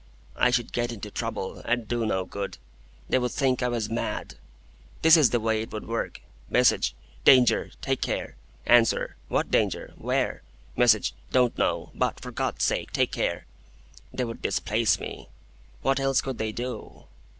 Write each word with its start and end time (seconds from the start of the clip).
"I 0.35 0.49
should 0.49 0.73
get 0.73 0.91
into 0.91 1.11
trouble, 1.11 1.59
and 1.63 1.87
do 1.87 2.07
no 2.07 2.25
good. 2.25 2.57
They 3.07 3.19
would 3.19 3.33
think 3.33 3.61
I 3.61 3.67
was 3.67 3.87
mad. 3.87 4.33
This 5.03 5.15
is 5.15 5.29
the 5.29 5.39
way 5.39 5.61
it 5.61 5.71
would 5.71 5.85
work,—Message: 5.87 6.95
'Danger! 7.23 7.69
Take 7.83 8.01
care!' 8.01 8.35
Answer: 8.65 9.15
'What 9.27 9.51
Danger? 9.51 9.93
Where?' 9.95 10.41
Message: 10.75 11.13
'Don't 11.31 11.55
know. 11.55 11.91
But, 11.93 12.19
for 12.19 12.31
God's 12.31 12.63
sake, 12.63 12.91
take 12.91 13.11
care!' 13.11 13.45
They 14.11 14.25
would 14.25 14.41
displace 14.41 14.99
me. 14.99 15.29
What 15.83 15.99
else 15.99 16.19
could 16.21 16.39
they 16.39 16.51
do?" 16.51 17.03